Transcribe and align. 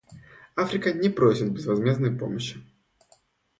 Африка 0.55 0.93
не 0.93 1.09
просит 1.09 1.51
безвозмездной 1.53 2.17
помощи. 2.17 2.57